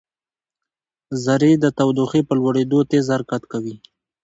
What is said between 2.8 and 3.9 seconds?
تېز حرکت کوي.